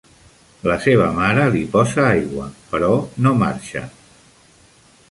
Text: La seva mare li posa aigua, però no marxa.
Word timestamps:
La 0.69 0.77
seva 0.85 1.09
mare 1.17 1.43
li 1.57 1.61
posa 1.75 2.07
aigua, 2.07 2.49
però 2.73 2.91
no 3.27 3.37
marxa. 3.45 3.87